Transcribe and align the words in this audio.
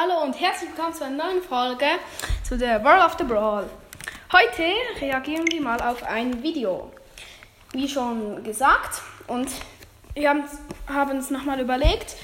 Hallo 0.00 0.22
und 0.22 0.40
herzlich 0.40 0.70
willkommen 0.70 0.94
zu 0.94 1.04
einer 1.04 1.24
neuen 1.24 1.42
Folge 1.42 1.86
zu 2.48 2.56
der 2.56 2.84
World 2.84 3.04
of 3.04 3.16
the 3.18 3.24
Brawl. 3.24 3.68
Heute 4.32 4.72
reagieren 5.00 5.44
wir 5.50 5.60
mal 5.60 5.80
auf 5.80 6.04
ein 6.04 6.40
Video. 6.40 6.92
Wie 7.72 7.88
schon 7.88 8.44
gesagt 8.44 9.02
und 9.26 9.48
wir 10.14 10.30
haben 10.86 11.18
es 11.18 11.30
nochmal 11.30 11.58
überlegt. 11.58 12.14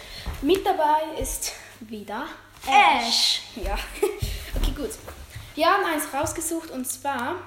Mit 0.40 0.64
dabei 0.64 1.20
ist 1.20 1.54
wieder 1.80 2.26
Ash. 2.64 3.42
Ja, 3.56 3.76
okay 4.54 4.70
gut. 4.76 4.90
Wir 5.56 5.66
haben 5.66 5.84
eins 5.84 6.04
rausgesucht 6.14 6.70
und 6.70 6.86
zwar 6.86 7.38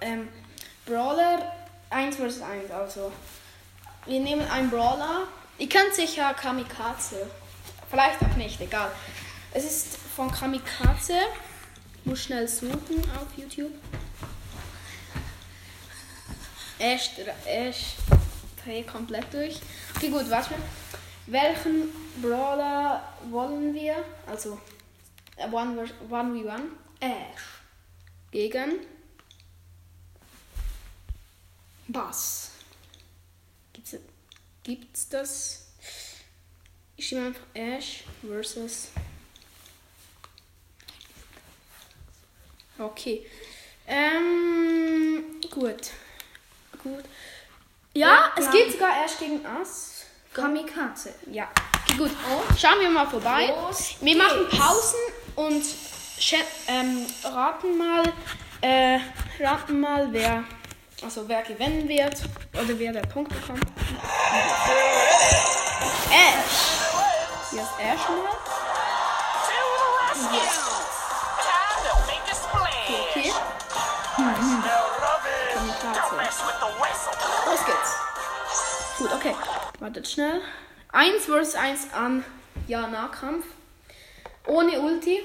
ähm, 0.00 0.30
Brawler 0.86 1.52
1 1.90 2.16
vs 2.16 2.40
1. 2.40 2.70
Also 2.70 3.12
wir 4.06 4.20
nehmen 4.20 4.50
einen 4.50 4.70
Brawler. 4.70 5.24
Ihr 5.58 5.68
kennt 5.68 5.92
sicher 5.92 6.32
Kamikaze. 6.32 7.26
Vielleicht 7.92 8.22
auch 8.22 8.36
nicht, 8.36 8.58
egal. 8.58 8.90
Es 9.52 9.64
ist 9.64 9.98
von 10.16 10.32
Kamikaze. 10.32 11.20
Muss 12.06 12.22
schnell 12.22 12.48
suchen 12.48 13.02
auf 13.14 13.26
YouTube. 13.36 13.72
Ash, 16.78 17.10
Ash, 17.44 17.96
dreh 18.64 18.82
komplett 18.82 19.30
durch. 19.34 19.60
Okay, 19.94 20.08
gut, 20.08 20.30
warte. 20.30 20.54
Welchen 21.26 21.90
Brawler 22.22 23.12
wollen 23.28 23.74
wir? 23.74 24.02
Also, 24.26 24.58
One, 25.50 25.86
one 26.08 26.40
v 26.40 26.48
One. 26.48 26.68
Ash. 26.98 27.42
Gegen 28.30 28.86
Bass. 31.88 32.52
Gibt's, 33.74 33.96
gibt's 34.62 35.08
das? 35.10 35.71
Ich 36.96 37.08
schreibe 37.08 37.26
einfach 37.26 37.42
Ash 37.54 38.04
versus. 38.26 38.88
Okay. 42.78 43.26
Ähm, 43.86 45.24
gut. 45.50 45.90
Gut. 46.82 47.04
Ja, 47.94 48.08
Ja, 48.08 48.32
es 48.36 48.50
geht 48.50 48.72
sogar 48.72 49.04
Ash 49.04 49.18
gegen 49.18 49.44
Ass. 49.44 50.06
Kamikaze. 50.32 51.14
Ja. 51.30 51.48
Okay, 51.88 51.98
gut. 51.98 52.10
Schauen 52.58 52.80
wir 52.80 52.88
mal 52.90 53.06
vorbei. 53.06 53.52
Wir 54.00 54.16
machen. 54.16 54.48
Pausen 54.48 54.98
und 55.36 55.62
ähm, 56.68 57.06
raten 57.24 57.76
mal, 57.76 58.12
äh, 58.60 58.98
raten 59.40 59.80
mal, 59.80 60.08
wer, 60.12 60.44
also 61.02 61.28
wer 61.28 61.42
gewinnen 61.42 61.88
wird 61.88 62.22
oder 62.54 62.78
wer 62.78 62.92
der 62.92 63.02
Punkt 63.02 63.32
bekommt. 63.32 63.66
Ash. 66.10 66.71
Hier 67.52 67.62
ist 67.62 67.78
Ash 67.78 68.00
splash! 72.42 72.80
Okay. 73.10 73.32
Whistle! 76.80 77.12
Los 77.46 77.64
geht's. 77.66 78.98
Gut, 78.98 79.12
okay. 79.12 79.36
Wartet 79.80 80.08
schnell. 80.08 80.42
1 80.92 81.26
vs 81.26 81.54
1 81.54 81.92
an 81.94 82.24
ja 82.66 82.86
Nahkampf. 82.86 83.44
Ohne 84.46 84.80
Ulti 84.80 85.22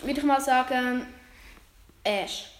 würde 0.00 0.20
ich 0.20 0.26
mal 0.26 0.40
sagen 0.40 1.12
Ash. 2.04 2.50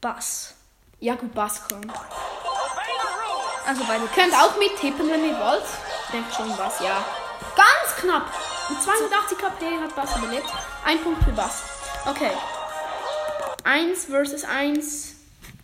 Bass. 0.00 0.54
Ja 1.00 1.14
gut, 1.14 1.34
Bass 1.34 1.68
kommt. 1.68 1.92
Also 3.66 3.84
beide. 3.84 4.06
Könnt 4.08 4.34
auch 4.34 4.56
mittippen, 4.56 5.10
wenn 5.10 5.24
ihr 5.24 5.38
wollt. 5.38 5.64
Ich 6.04 6.10
denke 6.12 6.34
schon 6.34 6.56
Bass, 6.56 6.80
ja. 6.80 7.04
Ganz 7.56 7.96
knapp. 8.00 8.26
Mit 8.68 8.82
82 8.82 9.38
KP 9.38 9.64
hat 9.82 9.94
Bass 9.96 10.16
überlebt. 10.16 10.46
Ein 10.84 11.00
Punkt 11.02 11.22
für 11.24 11.32
Bass. 11.32 11.62
Okay. 12.06 12.30
1 13.64 14.06
vs 14.06 14.44
1 14.44 15.14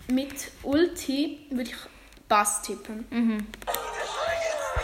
mit 0.09 0.51
Ulti 0.63 1.47
würde 1.51 1.71
ich 1.71 1.77
Bass 2.29 2.63
tippen. 2.63 3.07
Mhm. 3.11 3.47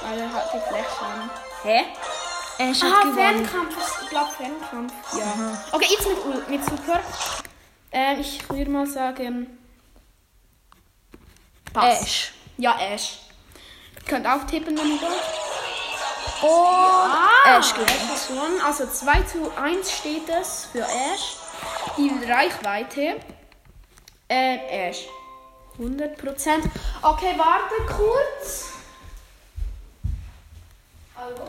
Weil 0.02 0.18
er 0.18 0.32
hat 0.32 0.52
die 0.54 0.60
Fläche 0.68 1.00
an. 1.04 1.30
Hä? 1.62 1.84
Ash 2.58 2.82
hat 2.82 2.92
Ah, 2.92 3.00
gewonnen. 3.02 3.16
Fernkampf. 3.46 3.76
ist- 3.78 4.02
Ich 4.02 4.08
glaube 4.10 4.30
Fernkampf. 4.36 4.92
Ja. 5.18 5.58
Okay, 5.72 5.86
jetzt 5.90 6.06
mit, 6.08 6.48
mit 6.48 6.64
Super. 6.64 7.00
Ähm, 7.92 8.20
ich 8.20 8.48
würde 8.50 8.70
mal 8.70 8.86
sagen. 8.86 9.58
Bass. 11.72 12.02
Ash. 12.02 12.32
Ja, 12.58 12.78
Ash. 12.78 13.18
Ihr 13.96 14.02
könnt 14.06 14.26
auch 14.26 14.44
tippen, 14.46 14.76
wenn 14.76 14.86
ihr 14.94 15.00
wollt. 15.00 15.22
Und 16.42 17.12
Ash 17.44 17.58
Ash 17.58 17.74
gewinnt. 17.74 17.90
hat 17.90 18.28
gewonnen. 18.28 18.60
Also 18.64 18.86
2 18.86 19.22
zu 19.22 19.52
1 19.56 19.90
steht 19.90 20.28
es 20.28 20.66
für 20.72 20.82
Ash. 20.82 21.36
Die 21.96 22.10
Reichweite. 22.30 23.20
Ähm, 24.28 24.60
Ash. 24.70 25.06
100%. 25.78 26.62
Okay, 27.02 27.34
warte 27.36 27.94
kurz. 27.94 28.70
Also. 31.16 31.42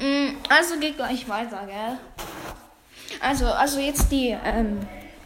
Mm, 0.00 0.36
Also 0.48 0.78
geht 0.78 0.96
gleich 0.96 1.28
weiter, 1.28 1.66
gell? 1.66 1.98
Also, 3.20 3.46
also 3.46 3.78
jetzt 3.78 4.10
die 4.10 4.36
ähm, 4.44 4.80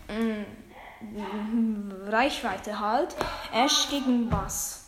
mm, 0.09 1.92
Reichweite 2.09 2.78
halt. 2.78 3.15
Ash 3.53 3.88
gegen 3.91 4.28
Bass. 4.28 4.85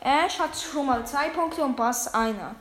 Ash 0.00 0.38
hat 0.38 0.50
schon 0.56 0.86
mal 0.86 1.06
zwei 1.06 1.28
Punkte 1.30 1.62
und 1.64 1.76
Bass 1.76 2.12
einer. 2.14 2.54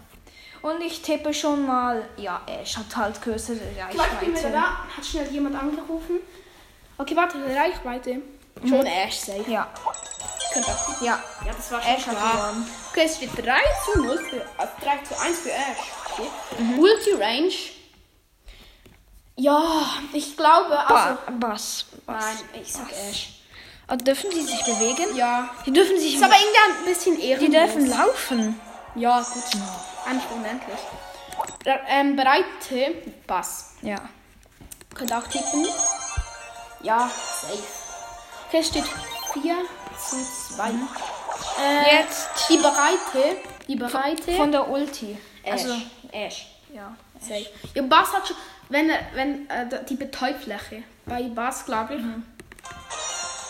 Und 0.61 0.81
ich 0.81 1.01
tippe 1.01 1.33
schon 1.33 1.65
mal, 1.67 2.03
ja, 2.17 2.41
Ash 2.47 2.77
hat 2.77 2.95
halt 2.95 3.21
größere 3.21 3.57
Vielleicht 3.57 4.19
bin 4.19 4.33
ich 4.33 4.39
wieder 4.39 4.49
Reichweite. 4.49 4.51
da. 4.53 4.97
Hat 4.97 5.05
schnell 5.05 5.27
jemand 5.31 5.55
angerufen. 5.55 6.15
Okay, 6.97 7.15
warte, 7.15 7.37
Reichweite. 7.45 8.21
Schon 8.67 8.85
Ash 8.85 9.15
safe. 9.17 9.45
Ja, 9.49 9.67
Könnte 10.51 10.69
auch. 10.71 11.01
ja. 11.01 11.19
Ja, 11.45 11.53
das 11.53 11.71
war 11.71 11.81
schon 11.81 11.91
Ash 11.91 12.07
hat 12.07 12.17
klar. 12.17 12.31
gewonnen. 12.49 12.69
Okay, 12.89 13.01
es 13.05 13.15
steht 13.17 13.37
3 13.37 13.59
zu 13.93 14.01
0 14.01 14.17
für, 14.17 14.45
also 14.57 14.73
3 14.81 14.97
zu 15.03 15.21
1 15.21 15.39
für 15.39 15.51
Ash. 15.51 15.91
Okay. 16.13 16.79
Ulti 16.79 17.11
Range. 17.13 17.53
Ja, 19.35 19.85
ich 20.13 20.35
glaube, 20.35 20.75
also. 20.79 21.19
Ba 21.27 21.31
Bass. 21.49 21.85
Bass. 22.07 22.23
Nein, 22.25 22.61
ich 22.61 22.73
sag 22.73 22.91
Ash. 22.91 23.36
Also 23.87 24.03
dürfen 24.03 24.29
die 24.31 24.41
sich 24.41 24.59
bewegen? 24.65 25.15
Ja. 25.15 25.49
Die 25.65 25.71
dürfen 25.71 25.97
sich 25.97 26.15
Ist 26.15 26.23
aber 26.23 26.33
irgendwie 26.35 26.79
ein 26.79 26.85
bisschen 26.85 27.19
ehrenlos. 27.19 27.39
Die 27.45 27.51
dürfen 27.57 27.89
laufen. 27.89 28.59
Ja, 28.95 29.21
gut. 29.21 29.43
Eigentlich 30.05 30.31
unendlich. 30.35 30.79
Re- 31.65 31.79
Ähm, 31.87 32.15
bereite 32.15 32.95
Bass. 33.27 33.73
Ja. 33.81 33.97
Könnt 34.93 35.13
auch 35.13 35.27
tippen. 35.27 35.65
Ja, 36.81 37.09
safe. 37.09 37.63
Okay, 38.47 38.63
steht 38.63 38.83
4 39.33 39.55
zu 39.97 40.17
2. 40.55 40.69
Äh, 40.69 41.95
Jetzt 42.01 42.29
die 42.49 42.57
Bereite. 42.57 43.37
Die 43.67 43.75
Bereite. 43.75 44.31
von 44.33 44.51
der 44.51 44.67
Ulti. 44.69 45.17
Ash. 45.43 45.51
Also, 45.63 45.75
Ash. 46.11 46.47
ja. 46.73 46.95
Safe. 47.19 47.45
Ja, 47.73 47.81
Bass 47.83 48.13
hat 48.13 48.27
schon, 48.27 48.37
wenn 48.69 48.89
wenn, 49.13 49.49
äh, 49.49 49.67
die 49.89 49.95
Betäubfläche. 49.95 50.83
Bei 51.05 51.23
Bass, 51.23 51.65
glaube 51.65 51.95
ich. 51.95 52.01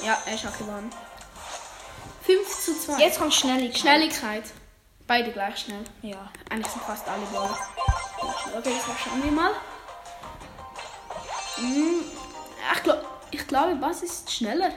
Ja, 0.03 0.17
Ash 0.25 0.43
hat 0.43 0.57
gewonnen. 0.57 0.91
5 2.25 2.59
zu 2.65 2.79
2. 2.79 2.99
Jetzt 2.99 3.19
kommt 3.19 3.33
Schnelligkeit. 3.33 3.79
Schnelligkeit. 3.79 4.43
Beide 5.07 5.31
gleich 5.31 5.57
schnell. 5.57 5.83
Ja. 6.01 6.29
Eigentlich 6.49 6.71
sind 6.71 6.83
fast 6.83 7.07
alle 7.07 7.25
Ball. 7.33 7.49
Okay, 8.57 8.71
jetzt 8.71 8.85
schauen 9.03 9.23
wir 9.23 9.31
mal. 9.31 9.51
Hm, 11.55 12.03
ich, 12.75 12.83
glaub, 12.83 13.05
ich 13.31 13.47
glaube, 13.47 13.75
Bass 13.75 14.03
ist 14.03 14.29
schneller. 14.31 14.71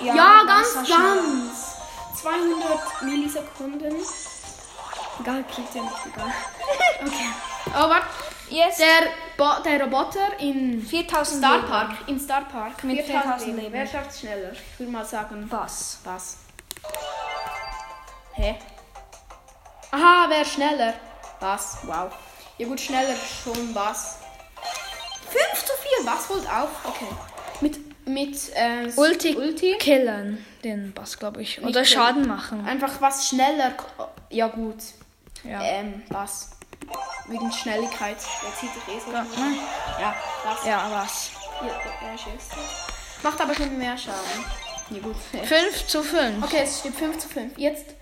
Ja, 0.00 0.42
ganz, 0.44 0.74
war 0.74 0.84
schnell. 0.84 0.98
ganz. 0.98 1.74
200 2.20 3.02
Millisekunden. 3.02 3.94
Egal, 5.20 5.44
kriegt 5.44 5.74
ja 5.74 5.82
nicht 5.82 6.06
egal. 6.12 6.32
Okay. 7.06 7.28
Oh, 7.70 7.88
warte. 7.90 8.06
Jetzt 8.48 8.78
Der, 8.80 9.10
Bo 9.36 9.44
der 9.64 9.82
Roboter 9.82 10.38
in 10.38 10.80
4000 10.80 11.38
Star 11.38 11.56
Leben. 11.56 11.68
Park. 11.68 11.90
In 12.06 12.20
Star 12.20 12.44
Park. 12.44 12.84
Mit 12.84 13.00
4000 13.04 13.56
Leben. 13.56 13.72
Wer 13.72 13.86
schafft 13.86 14.18
schneller? 14.20 14.52
Ich 14.52 14.78
würde 14.78 14.92
mal 14.92 15.04
sagen, 15.04 15.48
Bass. 15.48 15.98
was? 16.04 16.38
Hä? 18.34 18.56
Aha, 19.90 20.26
wer 20.28 20.44
schneller? 20.44 20.94
Was? 21.40 21.78
Wow. 21.82 22.12
Ja 22.58 22.66
gut, 22.68 22.80
schneller 22.80 23.14
schon 23.16 23.74
was. 23.74 24.18
5 25.30 25.64
zu 25.64 25.72
4, 26.02 26.12
was 26.12 26.28
holt 26.28 26.48
auf? 26.48 26.68
Okay. 26.84 27.06
Mit, 27.60 28.06
mit 28.06 28.36
äh, 28.54 28.90
Ulti, 28.96 29.36
Ulti. 29.36 29.76
killen 29.78 30.44
den 30.62 30.92
Bass, 30.92 31.18
glaube 31.18 31.42
ich. 31.42 31.62
Oder. 31.62 31.84
Schaden 31.84 32.28
machen. 32.28 32.64
Einfach 32.66 33.00
was 33.00 33.28
schneller. 33.28 33.72
Ja 34.30 34.46
gut. 34.48 34.76
Ja. 35.42 35.60
Ähm, 35.62 36.02
was? 36.08 36.50
Wegen 37.26 37.50
Schnelligkeit. 37.52 38.18
Der 38.18 38.54
zieht 38.58 38.74
sich 38.74 38.88
eh. 38.88 39.10
Ja. 39.12 39.24
Ja, 40.00 40.14
was? 40.44 40.66
Ja, 40.66 40.90
was? 40.90 41.30
Ja, 41.60 42.08
er 42.08 42.18
schießt. 42.18 42.52
Macht 43.22 43.40
aber 43.40 43.54
schon 43.54 43.78
mehr 43.78 43.96
Schaden. 43.96 44.44
Ja 44.90 45.00
gut. 45.00 45.16
5 45.46 45.86
zu 45.86 46.02
5. 46.02 46.44
Okay, 46.44 46.60
es 46.64 46.80
steht 46.80 46.94
5 46.94 47.18
zu 47.18 47.28
5. 47.28 47.58
Jetzt 47.58 47.94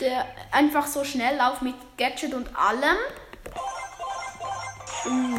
der 0.00 0.26
einfach 0.52 0.86
so 0.86 1.04
schnell 1.04 1.36
lauft 1.36 1.62
mit 1.62 1.74
Gadget 1.96 2.34
und 2.34 2.48
allem. 2.56 2.96
Uh. 5.06 5.38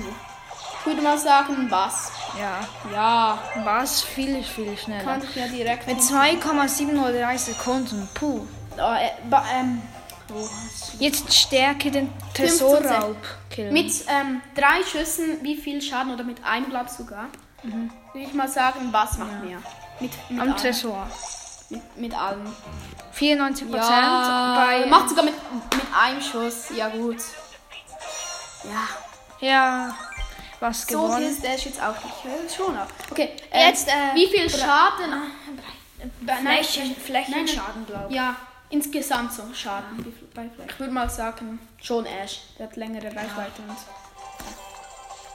Ich 0.79 0.85
würde 0.85 1.01
mal 1.01 1.17
sagen, 1.17 1.67
was? 1.69 2.11
Ja. 2.39 2.59
Ja, 2.93 3.39
Was? 3.65 4.01
Viel, 4.01 4.41
viel 4.41 4.77
schneller. 4.77 5.03
kann 5.03 5.21
ich 5.21 5.35
ja 5.35 5.47
direkt 5.47 5.85
Mit 5.85 6.01
2,703 6.01 7.37
Sekunden. 7.37 8.07
Puh. 8.13 8.47
Oh, 8.77 8.93
äh, 8.93 9.09
ähm, 9.59 9.81
Jetzt 10.99 11.33
Stärke 11.33 11.91
den 11.91 12.09
15 12.35 12.57
Tresorraub 12.57 13.17
mit 13.71 13.91
ähm, 14.07 14.41
drei 14.55 14.83
Schüssen, 14.83 15.43
wie 15.43 15.55
viel 15.55 15.81
Schaden 15.81 16.13
oder 16.13 16.23
mit 16.23 16.43
einem 16.43 16.69
glaube 16.69 16.89
sogar? 16.89 17.27
Würde 17.63 18.25
ich 18.27 18.33
mal 18.33 18.47
sagen, 18.47 18.89
was 18.91 19.17
macht 19.17 19.43
mehr? 19.43 19.59
Mit, 19.99 20.11
mit, 20.29 20.41
am 20.41 20.49
allem. 20.49 20.57
Tresor. 20.57 21.07
mit, 21.69 21.97
mit 21.97 22.13
allem. 22.13 22.45
94 23.13 23.67
Prozent 23.67 23.89
Ja, 23.89 24.65
bei. 24.65 24.85
macht 24.85 25.09
sogar 25.09 25.23
mit, 25.23 25.33
mit 25.53 25.85
einem 25.99 26.21
Schuss. 26.21 26.69
Ja, 26.75 26.89
gut. 26.89 27.17
Ja, 28.63 29.47
Ja. 29.47 29.95
Was 30.59 30.87
so 30.87 31.03
gewonnen? 31.03 31.23
ist 31.23 31.43
der 31.43 31.55
jetzt 31.55 31.81
auch 31.81 31.93
nicht. 32.03 32.15
Ja, 32.23 32.55
schon 32.55 32.75
ab. 32.75 32.87
Okay, 33.11 33.29
äh, 33.51 33.67
Jetzt, 33.67 33.87
äh, 33.87 33.91
wie 34.15 34.25
viel 34.27 34.49
Schaden? 34.49 35.13
Nein, 36.21 36.43
Flächen, 36.63 36.95
Flächenschaden, 36.95 37.85
glaube 37.85 38.07
ich. 38.09 38.15
Ja, 38.15 38.35
insgesamt 38.69 39.33
so 39.33 39.43
Schaden. 39.53 40.13
Bei 40.33 40.49
Flash? 40.49 40.71
Ich 40.71 40.79
würde 40.79 40.93
mal 40.93 41.09
sagen, 41.09 41.59
schon 41.81 42.05
Ash. 42.05 42.41
Der 42.57 42.67
hat 42.67 42.75
längere 42.75 43.07
Reichweite 43.07 43.61
und. 43.67 43.77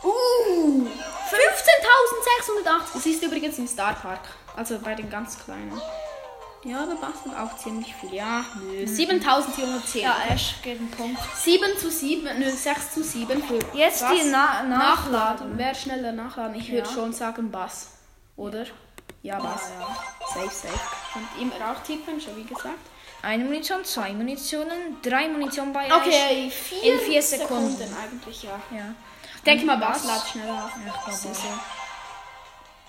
Uh! 0.05 0.87
15.680! 1.31 2.94
Das 2.94 3.06
ist 3.06 3.23
übrigens 3.23 3.58
im 3.58 3.67
Star 3.69 3.94
Park. 3.94 4.20
Also 4.56 4.79
bei 4.79 4.94
den 4.94 5.08
ganz 5.08 5.38
kleinen. 5.44 5.81
Ja, 6.64 6.87
da 6.87 6.94
passt 6.94 7.26
auch 7.37 7.56
ziemlich 7.56 7.93
viel. 7.96 8.14
Ja, 8.14 8.44
nö. 8.61 8.84
7.410. 8.84 9.99
Ja, 10.00 10.17
Ash 10.29 10.55
geht 10.62 10.79
einen 10.79 10.90
Punkt. 10.90 11.19
7 11.37 11.76
zu 11.76 11.90
7, 11.90 12.38
nö, 12.38 12.50
6 12.50 12.94
zu 12.94 13.02
7 13.02 13.43
für 13.43 13.58
Jetzt 13.76 14.00
Bass. 14.02 14.12
die 14.12 14.29
Na 14.31 14.62
Nachladen. 14.62 14.70
Nachladen. 14.70 15.52
Wer 15.58 15.75
schneller 15.75 16.12
nachladen? 16.12 16.55
Ich 16.56 16.70
würde 16.70 16.88
Ja. 16.88 16.94
schon 16.94 17.12
sagen 17.12 17.50
Bass. 17.50 17.88
Oder? 18.37 18.64
Ja, 19.23 19.40
Bass. 19.40 19.70
Safe, 20.34 20.50
safe. 20.50 20.81
Und 21.17 21.29
immer 21.43 21.55
auch 21.73 21.82
tippen, 21.82 22.20
schon 22.20 22.37
wie 22.37 22.44
gesagt. 22.44 22.79
Eine 23.22 23.44
Munition, 23.44 23.84
zwei 23.84 24.12
Munitionen, 24.12 25.00
drei 25.02 25.28
Munition 25.28 25.72
bei. 25.72 25.86
Okay, 25.94 26.50
vier 26.50 26.94
In 26.94 26.98
vier 27.00 27.22
Sekunden. 27.22 27.96
eigentlich, 27.96 28.42
ja. 28.42 28.60
Ja. 28.70 28.94
Ich 29.36 29.42
denke 29.42 29.64
mal, 29.64 29.76
Bass? 29.76 30.02
Bass 30.02 30.06
ladet 30.06 30.28
schneller. 30.28 30.70
Ja, 30.86 30.92
glaube 31.04 31.16
So, 31.16 31.28
auch. 31.28 31.34
so. 31.34 31.48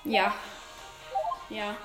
Ja. 0.06 0.34
Ja. 1.50 1.76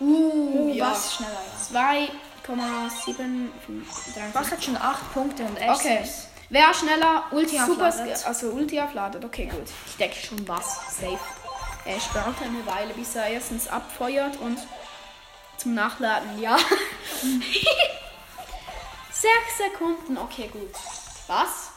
Uh, 0.00 0.72
ja. 0.74 0.90
Was 0.90 1.14
schneller, 1.14 1.40
ja. 1.72 2.08
2,753. 2.48 4.14
Was 4.32 4.50
hat 4.50 4.64
schon 4.64 4.76
acht 4.76 5.12
Punkte 5.12 5.44
und 5.44 5.56
Ash 5.58 5.76
Okay. 5.78 6.04
Wer 6.50 6.72
schneller 6.72 7.24
Ulti 7.30 7.60
aufladet. 7.60 8.00
aufladet? 8.00 8.26
Also 8.26 8.48
Ulti 8.50 8.80
aufladet. 8.80 9.24
Okay, 9.24 9.46
gut. 9.46 9.66
Ich 9.86 9.96
denke 9.96 10.16
schon 10.16 10.48
was. 10.48 10.96
Safe. 10.98 11.18
Er 11.84 11.96
braucht 11.96 12.42
eine 12.42 12.64
Weile, 12.66 12.94
bis 12.94 13.14
er 13.16 13.26
erstens 13.28 13.68
abfeuert 13.68 14.36
und 14.38 14.58
zum 15.58 15.74
Nachladen. 15.74 16.40
Ja. 16.40 16.56
Sechs 19.10 19.58
Sekunden. 19.58 20.16
Okay, 20.18 20.48
gut. 20.48 20.70
Was? 21.26 21.72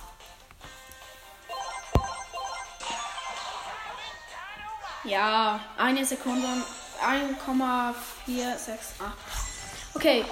Ja, 5.04 5.60
eine 5.78 6.06
Sekunde 6.06 6.46
und 6.46 6.64
1,468. 7.04 9.02
Okay, 9.96 10.24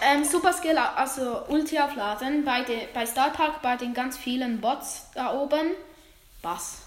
ähm, 0.00 0.24
Super 0.24 0.52
Skill, 0.52 0.76
also 0.78 1.44
Ulti 1.48 1.78
aufladen 1.78 2.44
bei, 2.44 2.62
de, 2.62 2.88
bei 2.92 3.06
Star 3.06 3.30
Park, 3.30 3.62
bei 3.62 3.76
den 3.76 3.94
ganz 3.94 4.18
vielen 4.18 4.60
Bots 4.60 5.06
da 5.14 5.32
oben. 5.32 5.70
Bass. 6.42 6.78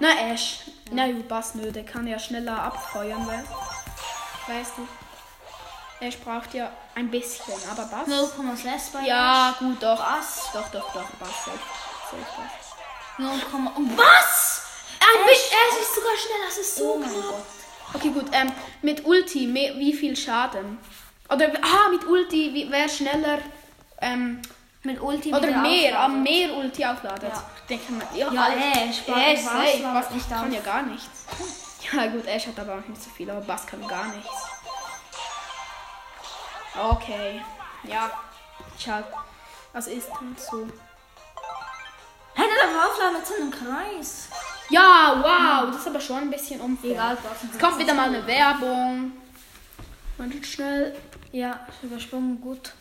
Na, 0.00 0.08
Ash. 0.32 0.62
Na, 0.90 1.06
Bass, 1.28 1.54
nö, 1.54 1.70
der 1.70 1.84
kann 1.84 2.06
ja 2.06 2.18
schneller 2.18 2.60
abfeuern, 2.60 3.26
we 3.26 3.44
weißt 4.48 4.72
du. 4.78 5.05
Ash 6.00 6.16
braucht 6.18 6.52
ja 6.54 6.70
ein 6.94 7.10
bisschen, 7.10 7.54
aber 7.70 7.84
Bass. 7.86 8.06
0,6 8.08 8.92
bei 8.92 9.06
Ja, 9.06 9.54
gut, 9.58 9.82
doch. 9.82 9.98
Bass. 9.98 10.42
Doch, 10.52 10.68
doch, 10.68 10.92
doch, 10.92 11.08
Bass. 11.18 11.44
Safe. 11.44 11.58
Safe 12.10 12.22
Bass. 12.36 12.52
Ash. 13.18 13.52
0, 13.52 13.70
und 13.76 13.96
was? 13.98 14.62
Ein 15.00 15.26
bisschen, 15.26 15.56
er 15.56 15.80
ist 15.80 15.94
sogar 15.94 16.16
schneller, 16.16 16.46
das 16.46 16.58
ist 16.58 16.76
so 16.76 16.92
Oh 16.94 16.98
mein 16.98 17.10
knapp. 17.10 17.22
Gott. 17.22 17.94
Okay, 17.94 18.10
gut. 18.10 18.26
Ähm, 18.32 18.52
mit 18.82 19.06
Ulti, 19.06 19.52
wie 19.54 19.92
viel 19.94 20.16
Schaden? 20.16 20.78
Oder, 21.30 21.50
ah, 21.62 21.88
mit 21.90 22.04
Ulti, 22.06 22.52
wie, 22.52 22.70
wer 22.70 22.88
schneller, 22.88 23.38
ähm, 24.00 24.42
Mit 24.82 25.00
Ulti 25.00 25.32
oder 25.34 25.50
mehr, 25.62 25.98
am 25.98 26.22
mehr 26.22 26.54
Ulti 26.56 26.84
aufladet. 26.84 27.32
Ja. 27.32 27.42
Denke 27.68 27.92
mal, 27.92 28.06
ja, 28.14 28.30
Ja, 28.32 28.42
alles- 28.44 28.60
Ash, 29.00 29.06
ladet 29.06 29.94
was 29.94 30.10
nicht 30.10 30.28
kann 30.30 30.52
ja 30.52 30.60
gar 30.60 30.82
nichts. 30.82 31.24
Ja, 31.92 32.06
gut, 32.06 32.26
Ash 32.26 32.46
hat 32.46 32.58
aber 32.58 32.74
auch 32.74 32.88
nicht 32.88 33.02
so 33.02 33.10
viel, 33.10 33.28
aber 33.30 33.40
Bass 33.40 33.66
kann 33.66 33.86
gar 33.88 34.06
nichts. 34.06 34.30
Okay, 36.78 37.40
ja, 37.84 38.10
schau. 38.78 39.02
Was 39.72 39.86
ist 39.86 40.10
halt 40.10 40.38
so? 40.40 40.66
Hey, 42.34 42.46
der 42.48 43.12
mit 43.12 43.26
so 43.26 43.34
einem 43.34 43.50
Kreis. 43.50 44.28
Ja, 44.68 45.14
wow, 45.22 45.70
das 45.70 45.80
ist 45.80 45.86
aber 45.88 46.00
schon 46.00 46.18
ein 46.18 46.30
bisschen 46.30 46.60
unfair. 46.60 46.90
Egal, 46.92 47.18
was. 47.22 47.50
Es 47.54 47.58
kommt 47.58 47.78
wieder 47.78 47.94
mal 47.94 48.08
eine 48.08 48.26
Werbung. 48.26 49.12
Man 50.18 50.30
tut 50.30 50.46
schnell. 50.46 50.96
Ja, 51.32 51.66
übersprungen, 51.82 52.40
gut. 52.40 52.72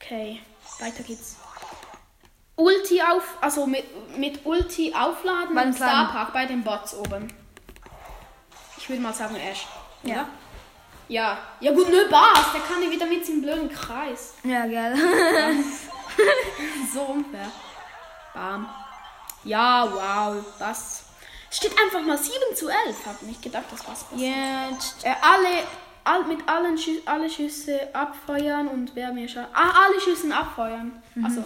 Okay, 0.00 0.40
weiter 0.80 1.02
geht's. 1.02 1.36
Ulti 2.56 3.02
auf, 3.02 3.22
also 3.40 3.66
mit, 3.66 3.84
mit 4.16 4.44
Ulti 4.46 4.94
aufladen 4.94 5.54
Beim 5.54 5.70
beim 5.70 5.72
Star 5.72 5.88
kleinen- 5.90 6.08
Park 6.10 6.32
bei 6.32 6.46
den 6.46 6.62
Bots 6.62 6.94
oben. 6.94 7.32
Ich 8.76 8.88
würde 8.88 9.02
mal 9.02 9.14
sagen 9.14 9.34
Ash. 9.36 9.66
Ja. 10.02 10.14
oder? 10.14 10.28
Ja. 11.08 11.38
Ja 11.60 11.72
gut, 11.72 11.88
nö, 11.88 12.08
Bas, 12.08 12.52
der 12.52 12.60
kann 12.62 12.82
ja 12.82 12.90
wieder 12.90 13.06
mit 13.06 13.26
dem 13.26 13.42
blöden 13.42 13.70
Kreis. 13.70 14.34
Ja, 14.42 14.66
gell. 14.66 14.96
So 16.92 17.00
unfair. 17.02 17.50
Bam. 18.32 18.68
Ja, 19.42 19.88
wow, 19.92 20.44
was? 20.58 21.04
Steht 21.50 21.72
einfach 21.78 22.00
mal 22.00 22.16
7 22.18 22.34
zu 22.54 22.68
11. 22.68 23.06
Hab 23.06 23.22
nicht 23.22 23.42
gedacht, 23.42 23.64
dass 23.70 23.86
was 23.86 24.04
passiert. 24.04 24.34
Jetzt. 24.70 25.04
Äh, 25.04 25.14
alle, 25.20 25.64
all, 26.04 26.24
mit 26.24 26.48
allen 26.48 26.78
Schü 26.78 27.00
alle 27.04 27.28
Schüsse 27.28 27.88
abfeuern 27.92 28.68
und 28.68 28.94
wer 28.94 29.12
mir 29.12 29.28
schon. 29.28 29.44
Ah, 29.52 29.84
alle 29.86 30.00
Schüssen 30.00 30.32
abfeuern. 30.32 31.02
Also, 31.22 31.44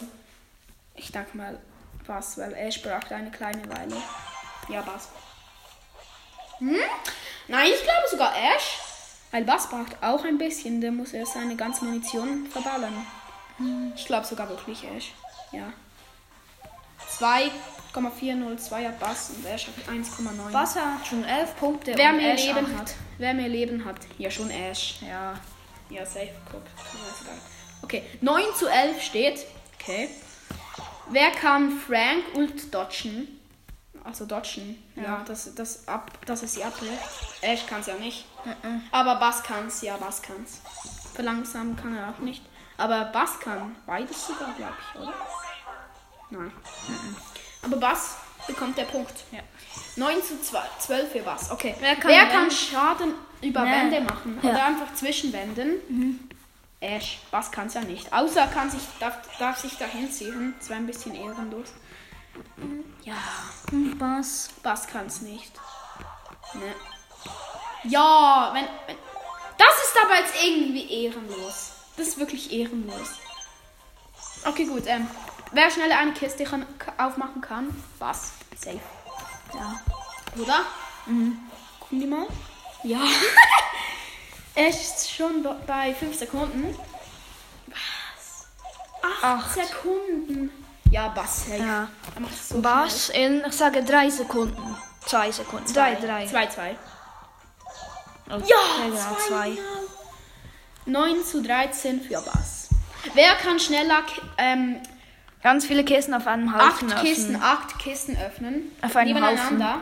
ich 0.95 1.13
denke 1.13 1.37
mal, 1.37 1.59
was, 2.07 2.39
weil 2.39 2.53
Ash 2.55 2.81
braucht 2.83 3.13
eine 3.13 3.31
kleine 3.31 3.69
Weile. 3.69 3.97
Ja, 4.69 4.87
was? 4.87 5.09
Hm? 6.59 6.77
Nein, 7.49 7.71
ich 7.75 7.83
glaube 7.83 8.09
sogar 8.11 8.35
Ash. 8.37 8.79
Weil 9.31 9.45
Bass 9.45 9.69
braucht 9.69 10.03
auch 10.03 10.25
ein 10.25 10.39
bisschen, 10.39 10.81
der 10.81 10.91
muss 10.91 11.13
erst 11.13 11.35
seine 11.35 11.55
ganze 11.57 11.85
Munition 11.85 12.47
verballern. 12.47 13.07
Ich 13.95 14.07
glaube 14.07 14.27
sogar 14.27 14.49
wirklich 14.49 14.85
Ash. 14.85 15.13
Ja. 15.53 15.73
2,402 17.19 18.87
hat 18.87 19.01
Bass 19.01 19.31
und 19.31 19.45
Ash 19.45 19.67
hat 19.67 19.95
1,9. 19.95 20.53
Wasser 20.53 20.95
hat 20.95 21.07
schon 21.07 21.25
11 21.25 21.57
Punkte. 21.57 21.93
Wer 21.97 22.11
und 22.11 22.17
mehr 22.19 22.35
Ash 22.35 22.47
Leben 22.47 22.67
acht. 22.67 22.81
hat. 22.81 22.95
Wer 23.19 23.35
mehr 23.35 23.49
Leben 23.49 23.85
hat. 23.85 23.97
Ja, 24.19 24.31
schon 24.31 24.51
Ash. 24.51 25.01
Ja. 25.07 25.35
Ja, 25.91 26.05
safe. 26.07 26.31
Guck. 26.51 26.63
Okay, 27.83 28.03
9 28.21 28.43
zu 28.57 28.67
11 28.67 29.03
steht. 29.03 29.47
Okay. 29.81 30.09
Wer 31.11 31.31
kann 31.31 31.81
Frank 31.81 32.25
ult 32.35 32.73
dodgen? 32.75 33.38
Also 34.05 34.25
dodgen. 34.27 34.83
Ja, 34.97 35.23
dass, 35.27 35.55
das 35.55 35.87
ab, 35.89 36.11
dass 36.27 36.43
er 36.43 36.49
sie 36.49 36.65
abwehrt. 36.65 36.99
Ash 37.43 37.67
kann 37.67 37.81
es 37.81 37.87
ja 37.87 37.95
nicht. 37.95 38.25
Aber 38.91 39.17
Bass 39.17 39.43
kann's. 39.43 39.83
Ja, 39.83 39.97
Bass 39.97 40.23
kann's. 40.23 40.61
Verlangsamen 41.15 41.77
kann 41.77 41.97
er 41.97 42.11
auch 42.11 42.19
nicht. 42.19 42.43
Aber 42.77 43.07
Bass 43.07 43.41
kann 43.41 43.77
beides 43.87 44.27
sogar, 44.27 44.53
glaube 44.57 44.75
ich, 44.95 45.01
oder? 45.01 45.15
Nein. 46.31 46.53
Aber 47.63 47.77
Bass 47.77 48.17
bekommt 48.47 48.79
der 48.79 48.85
Punkt. 48.85 49.15
Ja. 49.33 49.41
9 49.97 50.23
zu 50.23 50.41
2, 50.41 50.61
12 50.79 51.13
für 51.13 51.23
Bass. 51.23 51.51
Okay. 51.51 51.75
Wer 51.81 51.97
kann 51.97 52.11
Wer 52.11 52.27
kann 52.27 52.51
Schaden 52.51 53.15
über 53.43 53.65
Nee. 53.65 53.73
Wände 53.73 54.01
machen? 54.03 54.39
Ja. 54.43 54.51
Oder 54.51 54.65
einfach 54.67 54.95
zwischen 54.95 55.33
Wänden? 55.33 56.31
Ash, 56.81 57.19
Bass 57.31 57.51
kann 57.51 57.67
es 57.67 57.75
ja 57.75 57.81
nicht. 57.81 58.13
Außer 58.13 58.47
kann 58.47 58.71
sich, 58.71 58.83
darf, 59.01 59.19
darf 59.39 59.59
sich 59.59 59.77
dahin 59.77 60.11
ziehen. 60.11 60.55
Das 60.59 60.69
wäre 60.69 60.79
ein 60.79 60.87
bisschen 60.87 61.15
ehrenlos. 61.15 61.69
Ja, 63.05 63.17
was? 63.99 64.51
Bass 64.63 64.87
kann 64.87 65.07
es 65.07 65.21
nicht. 65.23 65.53
Ne. 66.55 66.75
Ja, 67.85 68.51
wenn, 68.55 68.65
wenn. 68.87 68.97
Das 69.57 69.75
ist 69.85 69.97
aber 70.05 70.15
jetzt 70.21 70.35
irgendwie 70.43 71.05
ehrenlos. 71.05 71.73
Das 71.97 72.09
ist 72.09 72.19
wirklich 72.19 72.53
ehrenlos. 72.53 73.11
Okay, 74.45 74.67
gut. 74.67 74.85
Ähm, 74.87 75.09
wer 75.53 75.71
schneller 75.71 75.99
eine 75.99 76.13
Kiste 76.13 76.45
kann, 76.45 76.65
aufmachen 76.97 77.41
kann, 77.41 77.69
Bass. 77.99 78.33
Safe. 78.57 78.81
Ja. 79.55 79.81
Oder? 80.41 80.61
Mhm. 81.07 81.39
Gucken 81.81 82.01
die 82.01 82.07
mal. 82.07 82.27
Ja. 82.85 83.01
Ist 84.55 85.11
schon 85.11 85.43
be- 85.43 85.61
bei 85.67 85.95
5 85.95 86.19
Sekunden. 86.19 86.77
Was? 87.67 88.49
8 89.03 89.25
Acht. 89.25 89.55
Sekunden. 89.55 90.51
Ja, 90.91 91.09
Bass. 91.09 91.45
Hey. 91.49 91.61
Ja. 91.61 91.89
Er 92.15 92.21
macht 92.21 92.33
es 92.35 92.49
so 92.49 92.61
Bass 92.61 93.09
in, 93.11 93.43
ich 93.47 93.53
sage 93.53 93.83
drei 93.85 94.09
Sekunden. 94.11 94.77
Zwei 95.05 95.31
Sekunden. 95.31 95.73
Drei, 95.73 95.95
drei. 95.95 96.27
2, 96.27 96.47
2. 96.47 96.77
Ja, 98.29 98.37
Ja, 98.37 98.85
genau, 98.85 99.17
zwei. 99.27 99.59
9 100.87 101.25
zu 101.25 101.43
13 101.43 102.01
für 102.03 102.21
Bass. 102.21 102.69
Wer 103.15 103.35
kann 103.37 103.59
schneller 103.61 104.03
ähm, 104.39 104.81
Ganz 105.43 105.67
viele 105.67 105.85
Kisten 105.85 106.15
auf 106.15 106.27
einem 106.27 106.53
Haufen 106.53 106.93
acht 106.93 107.03
Kisten, 107.05 107.37
öffnen. 107.37 107.43
acht 107.43 107.79
Kisten 107.79 108.17
öffnen? 108.19 108.73
Auf 108.83 108.97
einem 108.97 109.15
nebeneinander? 109.15 109.79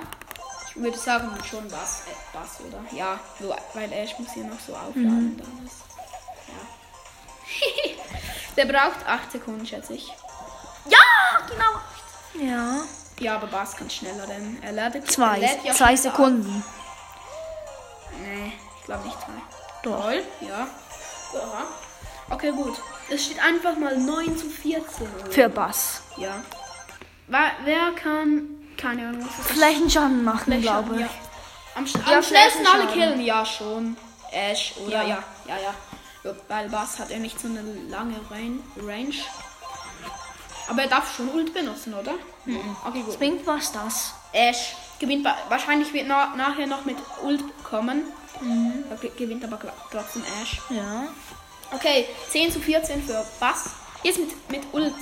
Ich 0.68 0.76
würde 0.82 0.98
sagen 0.98 1.30
schon 1.48 1.66
Bass, 1.68 2.02
äh, 2.06 2.36
Bass 2.36 2.60
oder? 2.60 2.84
Ja, 2.92 3.18
so, 3.40 3.54
weil 3.72 3.90
Ash 3.92 4.18
muss 4.18 4.32
hier 4.32 4.44
noch 4.44 4.60
so 4.60 4.74
aufladen. 4.74 5.32
Mhm. 5.32 5.36
Dann 5.38 5.66
ist, 5.66 5.76
ja. 6.48 7.94
Der 8.56 8.66
braucht 8.66 9.06
8 9.06 9.32
Sekunden, 9.32 9.64
schätze 9.66 9.94
ich. 9.94 10.12
Ja, 10.88 11.46
genau. 11.48 12.46
Ja. 12.52 12.80
Ja, 13.18 13.36
aber 13.36 13.46
Bass 13.46 13.76
kann 13.76 13.88
schneller, 13.88 14.26
denn 14.26 14.58
er 14.62 14.72
lädt 14.72 15.10
Zwei. 15.10 15.40
er 15.40 15.62
lädt 15.62 15.74
zwei 15.74 15.96
Sekunden. 15.96 16.62
auf. 16.66 18.18
Nee, 18.20 18.52
ich 18.78 18.84
glaube 18.84 19.04
nicht 19.06 19.18
zwei. 19.20 19.32
Doch. 19.82 20.02
Toll, 20.02 20.22
ja. 20.42 20.66
ja. 21.34 21.66
Okay, 22.30 22.50
gut. 22.50 22.74
Es 23.08 23.24
steht 23.26 23.42
einfach 23.42 23.76
mal 23.78 23.96
9 23.96 24.36
zu 24.36 24.50
14. 24.50 25.06
Für 25.30 25.48
Bass. 25.48 26.02
Ja. 26.16 26.34
Wer, 27.28 27.52
wer 27.64 27.92
kann. 27.92 28.48
Keine 28.76 29.08
Ahnung, 29.08 29.22
was 29.24 29.30
ist 29.30 29.38
das? 29.38 29.46
Vielleicht 29.56 29.80
einen 29.80 29.90
Schaden 29.90 30.24
machen, 30.24 30.40
Vielleicht 30.44 30.62
glaube 30.62 30.94
ich. 30.96 31.00
ja. 31.00 31.08
Am, 31.76 31.86
sch 31.86 31.94
Ja, 32.06 32.16
am 32.16 32.22
schnellsten 32.22 32.66
alle 32.66 32.86
killen, 32.88 33.20
ja 33.20 33.44
schon. 33.46 33.96
Ash 34.32 34.74
oder 34.84 35.02
Ja. 35.02 35.08
ja, 35.08 35.22
ja, 35.46 35.56
ja. 36.24 36.34
Weil 36.48 36.68
Bass 36.68 36.98
hat 36.98 37.10
ja 37.10 37.18
nicht 37.18 37.38
so 37.40 37.46
eine 37.48 37.62
lange 37.88 38.16
Range. 38.30 39.14
Aber 40.68 40.82
er 40.82 40.88
darf 40.88 41.14
schon 41.16 41.28
Ult 41.30 41.54
benutzen, 41.54 41.94
oder? 41.94 42.14
Okay, 42.84 43.02
gut. 43.02 43.18
Bringt 43.18 43.46
was 43.46 43.72
das? 43.72 44.12
Ash 44.32 44.74
gewinnt 44.98 45.24
wa- 45.24 45.36
wahrscheinlich 45.48 45.92
wird 45.92 46.06
na 46.08 46.34
nachher 46.36 46.66
noch 46.66 46.84
mit 46.84 46.96
Ult 47.22 47.42
kommen. 47.64 48.04
Ge- 49.00 49.12
gewinnt 49.16 49.44
aber 49.44 49.58
trotzdem 49.90 50.22
Ash. 50.42 50.60
Ja. 50.70 51.04
Okay, 51.72 52.06
10 52.30 52.50
zu 52.52 52.60
14 52.60 53.02
für 53.04 53.24
Bass. 53.40 53.70
Jetzt 54.02 54.18
mit, 54.18 54.50
mit 54.50 54.62
Ult. 54.72 54.94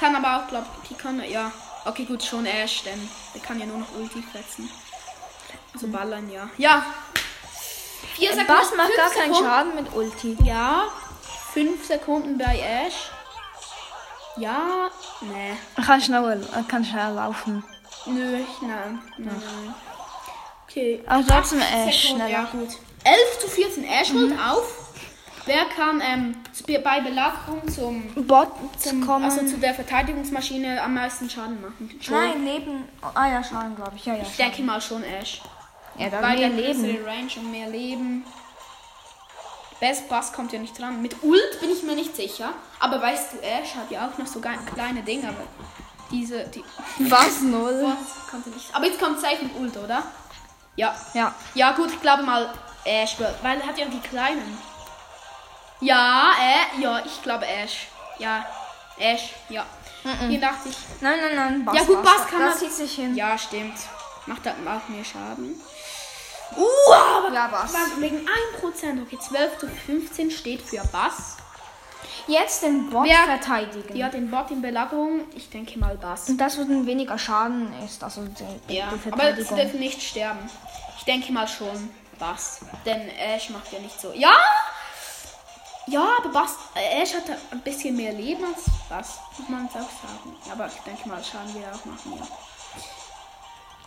Kann 0.00 0.16
aber 0.16 0.36
auch, 0.44 0.48
glaube 0.48 0.66
ich, 0.82 0.88
die 0.88 0.94
kann, 0.94 1.22
ja. 1.28 1.50
Okay, 1.84 2.04
gut, 2.04 2.22
schon 2.22 2.46
Ash, 2.46 2.82
denn 2.84 3.08
der 3.34 3.40
kann 3.42 3.58
ja 3.60 3.66
nur 3.66 3.78
noch 3.78 3.92
Ulti 3.96 4.22
fetzen. 4.22 4.68
Also 5.74 5.86
ballern, 5.88 6.30
ja. 6.30 6.48
Ja. 6.58 6.84
Vier 8.14 8.30
Sekunden. 8.30 8.46
Bass 8.52 8.70
macht 8.76 8.86
fünf 8.88 8.96
gar 8.96 9.10
keinen 9.10 9.34
Sekunden. 9.34 9.44
Schaden 9.50 9.74
mit 9.76 9.94
Ulti. 9.94 10.36
Ja. 10.44 10.84
5 11.52 11.86
Sekunden 11.86 12.38
bei 12.38 12.58
Ash. 12.86 13.10
Ja. 14.36 14.90
Nee. 15.20 15.52
Er 15.76 15.84
kann 15.84 16.00
schnell, 16.00 16.46
er 16.54 16.62
kann 16.64 16.84
schnell 16.84 17.14
laufen. 17.14 17.62
Nö, 18.06 18.36
ich, 18.36 18.62
nein. 18.62 19.00
Nein, 19.18 19.42
nein. 19.44 19.74
Okay. 20.68 21.02
Aber 21.06 21.26
trotzdem 21.26 21.60
Sekunden, 21.60 22.28
Ja, 22.28 22.44
gut. 22.44 22.68
11 23.04 23.38
zu 23.40 23.48
14. 23.48 23.84
Ash 23.84 24.12
holt 24.12 24.32
auf. 24.38 24.78
Wer 25.44 25.64
kann 25.76 26.00
ähm, 26.00 26.36
bei 26.84 27.00
Belagerung 27.00 27.68
zum 27.68 28.06
Bot 28.26 28.48
zum, 28.78 29.04
kommen. 29.04 29.24
also 29.24 29.44
zu 29.44 29.56
der 29.58 29.74
Verteidigungsmaschine 29.74 30.80
am 30.80 30.94
meisten 30.94 31.28
Schaden 31.28 31.60
machen. 31.60 31.90
Schon. 32.00 32.14
Nein, 32.14 32.44
neben. 32.44 32.84
Ah 33.14 33.28
ja, 33.28 33.42
Schaden, 33.42 33.74
glaube 33.74 33.92
ich. 33.96 34.06
Ja, 34.06 34.14
ja. 34.14 34.22
Ich 34.22 34.36
denke 34.36 34.62
mal 34.62 34.80
schon 34.80 35.02
Ash. 35.02 35.42
Ja, 35.98 36.08
da 36.08 36.22
Weil 36.22 36.38
mehr 36.38 36.48
der 36.48 36.58
Leben. 36.58 37.04
Range 37.04 37.30
und 37.36 37.50
mehr 37.50 37.68
Leben. 37.68 38.24
Best 39.82 40.08
Bass 40.08 40.32
kommt 40.32 40.52
ja 40.52 40.60
nicht 40.60 40.78
dran. 40.78 41.02
Mit 41.02 41.24
Ult 41.24 41.58
bin 41.60 41.68
ich 41.72 41.82
mir 41.82 41.96
nicht 41.96 42.14
sicher. 42.14 42.54
Aber 42.78 43.02
weißt 43.02 43.32
du, 43.32 43.38
Ash 43.42 43.74
hat 43.74 43.90
ja 43.90 44.08
auch 44.08 44.16
noch 44.16 44.28
so 44.28 44.40
kleine 44.40 45.02
Dinge. 45.02 45.28
Aber 45.28 45.42
diese. 46.08 46.44
Die, 46.44 46.64
Was? 47.10 47.40
Null? 47.40 47.84
Aber 48.72 48.86
jetzt 48.86 49.00
kommt 49.00 49.18
safe 49.20 49.42
mit 49.42 49.56
Ult, 49.56 49.76
oder? 49.76 50.04
Ja. 50.76 50.94
Ja. 51.14 51.34
Ja, 51.54 51.72
gut, 51.72 51.90
ich 51.90 52.00
glaube 52.00 52.22
mal 52.22 52.54
Ash, 52.84 53.16
weil 53.42 53.60
er 53.60 53.66
hat 53.66 53.76
ja 53.76 53.86
die 53.86 53.98
kleinen. 53.98 54.56
Ja, 55.80 56.30
äh, 56.40 56.80
ja, 56.80 57.02
ich 57.04 57.20
glaube 57.24 57.44
Ash. 57.44 57.88
Ja, 58.20 58.46
Ash, 58.98 59.30
ja. 59.48 59.66
Hier 60.28 60.40
dachte 60.40 60.68
ich, 60.68 60.76
Nein, 61.00 61.18
nein, 61.20 61.34
nein. 61.36 61.64
Bass, 61.64 61.74
Ja, 61.74 61.82
gut, 61.84 62.02
Bass 62.04 62.26
kann 62.28 62.40
Das 62.40 62.50
man- 62.50 62.58
zieht 62.58 62.72
sich 62.72 62.94
hin. 62.94 63.16
ja, 63.16 63.36
stimmt. 63.36 63.74
Macht 64.26 64.46
da 64.46 64.50
auch 64.52 64.88
mehr 64.88 65.04
Schaden. 65.04 65.60
Aber 66.56 67.32
Ja, 67.34 67.46
Bass. 67.48 67.72
wegen 67.98 68.26
1%. 68.28 69.02
Okay, 69.02 69.18
12 69.18 69.58
zu 69.58 69.68
15 69.68 70.30
steht 70.30 70.62
für 70.62 70.82
Bass. 70.92 71.36
Jetzt 72.28 72.62
den 72.62 72.88
Bot 72.90 73.04
Wer- 73.06 73.24
verteidigen. 73.24 73.96
Ja, 73.96 74.08
den 74.08 74.30
Bot 74.30 74.50
in 74.50 74.62
Belagerung, 74.62 75.22
ich 75.34 75.50
denke 75.50 75.78
mal 75.78 75.96
Bass. 75.96 76.28
Und 76.28 76.38
das, 76.38 76.56
wo 76.56 76.62
dann 76.62 76.86
weniger 76.86 77.18
Schaden 77.18 77.72
ist. 77.84 78.02
Also 78.04 78.22
die, 78.24 78.44
die, 78.68 78.74
Ja, 78.76 78.86
die 78.86 78.92
aber 78.92 78.96
sie 78.96 79.08
Verteidigung. 79.10 79.56
dürfen 79.56 79.80
nicht 79.80 80.02
sterben. 80.02 80.50
Ich 80.98 81.04
denke 81.04 81.32
mal 81.32 81.48
schon 81.48 81.90
Bass. 82.18 82.60
Denn 82.86 83.08
Ash 83.08 83.50
macht 83.50 83.72
ja 83.72 83.80
nicht 83.80 84.00
so. 84.00 84.12
Ja! 84.14 84.32
Ja, 85.88 86.06
aber 86.18 86.28
Bass, 86.28 86.54
äh, 86.76 87.02
Ash 87.02 87.12
hat 87.12 87.24
ein 87.50 87.60
bisschen 87.62 87.96
mehr 87.96 88.12
Leben 88.12 88.44
als 88.44 88.66
Bass. 88.88 89.18
Muss 89.36 89.48
man 89.48 89.64
jetzt 89.64 89.74
auch 89.74 89.80
sagen. 89.80 90.36
Aber 90.52 90.68
ich 90.68 90.80
denke 90.86 91.08
mal, 91.08 91.20
Schaden 91.24 91.52
wir 91.54 91.66
auch 91.66 91.84
machen, 91.84 92.16
ja. 92.20 92.26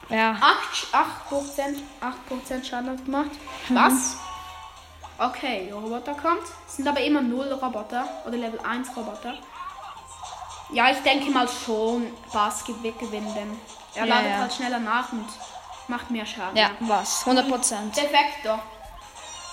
Ja. 0.10 0.32
8, 0.32 0.88
8%, 1.32 1.78
8% 2.02 2.64
Schaden 2.64 2.90
hat 2.92 3.06
gemacht. 3.06 3.32
Was? 3.70 4.18
Okay, 5.18 5.66
der 5.68 5.76
Roboter 5.76 6.14
kommt. 6.14 6.44
Es 6.68 6.76
sind 6.76 6.88
aber 6.88 7.00
immer 7.00 7.22
0 7.22 7.54
Roboter 7.54 8.06
oder 8.26 8.38
Level 8.38 8.60
1 8.60 8.96
Roboter. 8.96 9.36
Ja, 10.72 10.90
ich 10.92 10.98
denke 11.00 11.32
mal 11.32 11.48
schon, 11.48 12.12
Bass 12.34 12.66
gewinnt 12.66 13.00
gewinnen, 13.00 13.34
denn 13.36 13.60
er 13.94 14.06
Ja, 14.08 14.16
ladet 14.16 14.32
ja. 14.32 14.38
halt 14.40 14.54
schneller 14.54 14.80
nach 14.80 15.12
und 15.12 15.26
macht 15.88 16.12
mehr 16.12 16.26
Schaden. 16.26 16.58
Ja, 16.58 16.72
was? 16.82 17.22
100 17.22 17.48
Prozent. 17.48 17.94
Perfekt, 17.94 18.48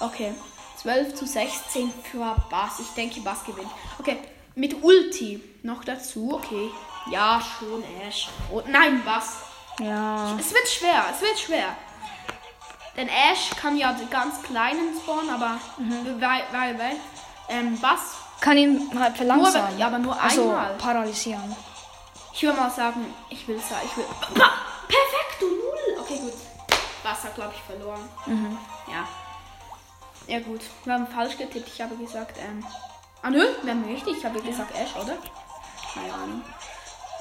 Okay. 0.01 0.35
12 0.77 1.15
zu 1.15 1.27
16 1.27 1.93
für 2.11 2.35
Bass. 2.51 2.81
Ich 2.81 2.89
denke, 2.95 3.21
Bass 3.21 3.45
gewinnt. 3.45 3.71
Okay, 4.01 4.19
mit 4.57 4.83
Ulti 4.83 5.41
noch 5.63 5.85
dazu. 5.85 6.33
Okay. 6.35 6.71
Ja, 7.09 7.41
schon 7.41 7.85
Ash. 8.01 8.29
Oh, 8.51 8.63
nein, 8.67 9.05
Bass. 9.05 9.37
Ja. 9.79 10.37
Es 10.39 10.53
wird 10.53 10.69
schwer, 10.69 11.05
es 11.15 11.21
wird 11.21 11.39
schwer. 11.39 11.77
Denn 12.97 13.09
Ash 13.09 13.51
kann 13.61 13.77
ja 13.77 13.93
die 13.95 14.07
ganz 14.07 14.43
kleinen 14.43 14.95
spawnen, 15.03 15.31
aber 15.31 15.59
weil, 16.19 16.43
weil, 16.53 16.79
weil 16.79 16.97
ähm, 17.49 17.79
Bass, 17.81 18.17
Kann 18.41 18.57
ihn 18.59 18.91
halt 18.99 19.11
nur, 19.13 19.17
verlangsamen. 19.17 19.79
ja, 19.79 19.87
aber 19.87 19.99
nur 19.99 20.21
also 20.21 20.43
einmal. 20.51 20.75
paralysieren. 20.77 21.57
Ich 22.35 22.43
würde 22.43 22.59
mal 22.61 22.71
sagen, 22.71 23.15
ich 23.31 23.47
will 23.49 23.59
sagen, 23.61 23.81
ich 23.87 23.97
will. 23.97 24.05
Pa 24.35 24.51
Perfekto, 24.89 25.47
Null! 25.47 26.01
Okay, 26.01 26.19
gut. 26.19 26.33
Hat, 27.05 27.35
glaube 27.35 27.53
ich, 27.57 27.63
verloren. 27.63 28.09
Ja. 28.91 29.07
Ja, 30.27 30.41
gut. 30.41 30.61
Wir 30.85 30.95
haben 30.95 31.07
falsch 31.07 31.37
getippt. 31.37 31.69
Ich 31.69 31.81
habe 31.81 31.97
gesagt, 31.97 32.37
ähm. 32.39 32.65
Ah, 33.23 33.31
nö, 33.31 33.45
wir 33.63 33.71
haben 33.73 33.85
richtig. 33.85 34.19
Ich 34.19 34.25
habe 34.25 34.41
gesagt 34.41 34.75
Ash, 34.75 34.95
oder? 34.97 35.17
Keine 35.95 36.13
Ahnung. 36.13 36.43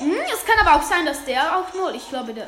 Hm, 0.01 0.15
es 0.33 0.45
kann 0.45 0.65
aber 0.65 0.77
auch 0.79 0.83
sein, 0.83 1.05
dass 1.05 1.23
der 1.25 1.57
auch 1.57 1.73
null. 1.73 1.93
Ich 1.95 2.07
glaube, 2.09 2.33
der. 2.33 2.47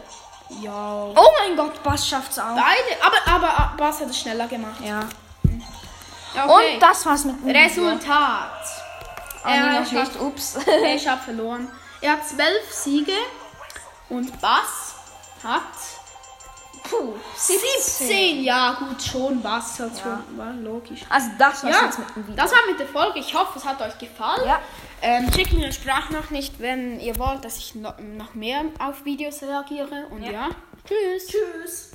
Ja. 0.62 1.06
Oh 1.16 1.30
mein 1.40 1.56
Gott, 1.56 1.82
Bass 1.84 2.08
schafft's 2.08 2.38
auch. 2.38 2.56
Beide, 2.56 3.02
aber, 3.02 3.36
aber 3.48 3.74
Bass 3.78 4.02
hat 4.02 4.10
es 4.10 4.20
schneller 4.20 4.48
gemacht. 4.48 4.80
Ja. 4.84 5.00
Okay. 6.46 6.74
Und 6.76 6.80
das 6.82 7.06
war's 7.06 7.26
mit 7.26 7.40
dem. 7.44 7.50
Resultat. 7.56 8.52
Ah, 9.44 9.50
nee, 9.50 9.56
Er 9.76 9.80
nicht. 9.82 9.94
hat- 9.96 10.20
Ups. 10.20 10.58
Ich 10.96 11.08
habe 11.08 11.22
verloren. 11.22 11.72
Er 12.02 12.14
hat 12.14 12.28
zwölf 12.28 12.72
Siege 12.72 13.14
und 14.10 14.40
Bass 14.42 14.96
hat 15.44 15.62
Puh, 17.00 17.14
17. 17.36 18.44
Ja, 18.44 18.74
gut, 18.80 19.02
schon 19.02 19.42
hat 19.80 19.92
schon. 20.00 20.38
War 20.38 20.54
logisch. 20.54 21.02
Also 21.10 21.30
das 21.40 21.64
war's 21.64 21.76
Ja, 21.76 21.86
jetzt 21.86 22.00
mit 22.00 22.16
dem 22.16 22.28
Video. 22.28 22.36
das 22.36 22.52
war 22.52 22.60
mit 22.70 22.80
der 22.80 22.88
Folge. 22.88 23.20
Ich 23.20 23.34
hoffe, 23.34 23.58
es 23.58 23.66
hat 23.66 23.82
euch 23.82 23.98
gefallen. 23.98 24.42
Ja. 24.46 24.60
Ähm, 25.02 25.32
schickt 25.34 25.54
mir 25.54 25.64
eine 25.64 25.74
Sprachnachricht, 25.74 26.60
wenn 26.60 27.00
ihr 27.00 27.18
wollt, 27.18 27.44
dass 27.44 27.58
ich 27.58 27.76
noch, 27.76 27.98
noch 28.00 28.36
mehr 28.36 28.64
auf 28.80 29.06
Videos 29.06 29.42
reagiere. 29.42 30.06
Und 30.12 30.24
ja, 30.24 30.50
tschüss. 30.88 31.28
Tschüss. 31.28 31.92